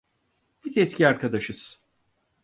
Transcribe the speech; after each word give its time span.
Biz 0.65 0.77
eski 0.77 1.05
arkadaşız. 1.07 1.79